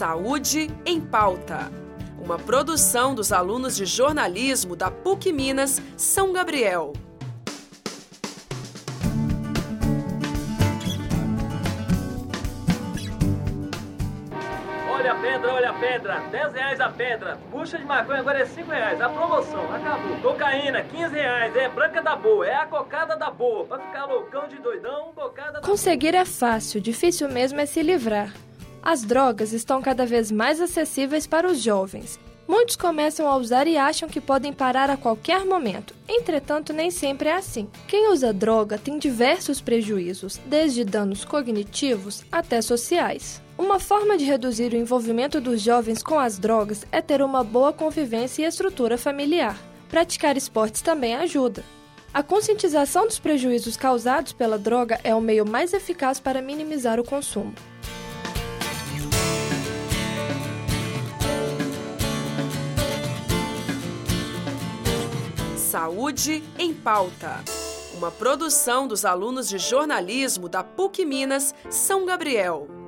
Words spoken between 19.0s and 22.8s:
A promoção, acabou. Cocaína, 15 reais. É branca da boa, é a